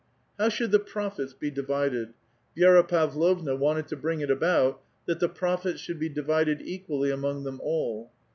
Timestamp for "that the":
5.05-5.29